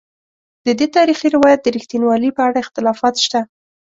ددې 0.65 0.87
تاریخي 0.97 1.27
روایت 1.35 1.59
د 1.63 1.67
رښتینوالي 1.77 2.29
په 2.37 2.41
اړه 2.47 2.57
اختلافات 2.63 3.15
شته. 3.25 3.39